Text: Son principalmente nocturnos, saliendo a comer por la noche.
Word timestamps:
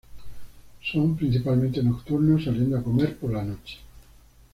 Son 0.81 1.15
principalmente 1.15 1.83
nocturnos, 1.83 2.45
saliendo 2.45 2.75
a 2.75 2.81
comer 2.81 3.17
por 3.19 3.31
la 3.33 3.43
noche. 3.43 3.77